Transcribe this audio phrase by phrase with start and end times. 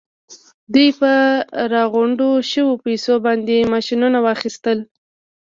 [0.73, 1.11] دوی په
[1.73, 4.77] راغونډو شويو پیسو باندې ماشينونه واخيستل.